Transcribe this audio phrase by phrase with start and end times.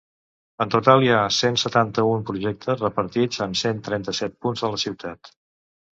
[0.63, 5.35] En total, hi ha cent setanta-un projectes repartits en cent trenta-set punts de la ciutat.